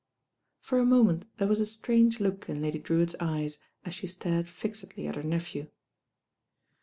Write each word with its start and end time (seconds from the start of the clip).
For 0.61 0.79
a 0.79 0.83
moment 0.83 1.25
there 1.37 1.47
was 1.47 1.59
a 1.59 1.65
strange 1.67 2.19
look 2.19 2.49
in 2.49 2.59
Lady 2.63 2.79
Drewitt's 2.79 3.15
eyes, 3.19 3.59
as 3.85 3.93
she 3.93 4.07
stared 4.07 4.47
fixedly 4.47 5.05
at 5.05 5.15
her 5.15 5.21
nephew. 5.21 5.67